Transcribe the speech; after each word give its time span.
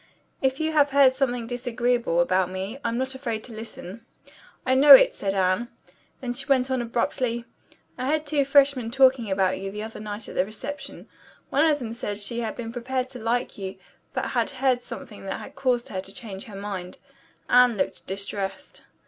If 0.41 0.59
you 0.59 0.71
have 0.71 0.89
heard 0.89 1.13
something 1.13 1.45
disagreeable 1.45 2.21
about 2.21 2.49
me, 2.49 2.79
I'm 2.83 2.97
not 2.97 3.13
afraid 3.13 3.43
to 3.43 3.53
listen." 3.53 4.03
"I 4.65 4.73
know 4.73 4.95
it," 4.95 5.13
said 5.13 5.35
Anne. 5.35 5.67
Then 6.21 6.33
she 6.33 6.47
went 6.47 6.71
on 6.71 6.79
almost 6.81 6.89
abruptly. 6.89 7.45
"I 7.99 8.07
heard 8.07 8.25
two 8.25 8.43
freshmen 8.43 8.89
talking 8.89 9.29
about 9.29 9.59
you 9.59 9.69
the 9.69 9.83
other 9.83 9.99
night 9.99 10.27
at 10.27 10.33
the 10.33 10.43
reception. 10.43 11.07
One 11.51 11.67
of 11.67 11.77
them 11.77 11.93
said 11.93 12.17
that 12.17 12.23
she 12.23 12.39
had 12.39 12.55
been 12.55 12.73
prepared 12.73 13.11
to 13.11 13.19
like 13.19 13.59
you, 13.59 13.75
but 14.11 14.29
had 14.29 14.49
heard 14.49 14.81
something 14.81 15.27
that 15.27 15.39
had 15.39 15.53
caused 15.53 15.89
her 15.89 16.01
to 16.01 16.11
change 16.11 16.45
her 16.45 16.55
mind." 16.55 16.97
Anne 17.47 17.77
looked 17.77 18.07
distressed. 18.07 18.81